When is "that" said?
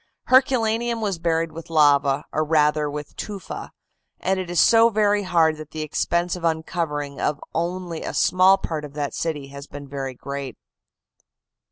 5.57-5.69, 8.93-9.13